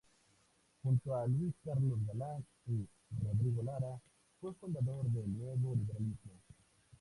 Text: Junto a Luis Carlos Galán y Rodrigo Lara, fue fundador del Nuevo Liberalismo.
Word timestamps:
Junto 0.81 1.13
a 1.13 1.27
Luis 1.27 1.53
Carlos 1.63 1.99
Galán 2.07 2.43
y 2.65 2.87
Rodrigo 3.23 3.61
Lara, 3.61 4.01
fue 4.39 4.51
fundador 4.55 5.05
del 5.11 5.31
Nuevo 5.37 5.75
Liberalismo. 5.75 6.31